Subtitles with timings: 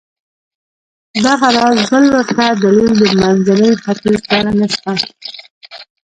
[1.25, 4.91] دغه راز بل ورته دلیل د منځني ختیځ په اړه شته.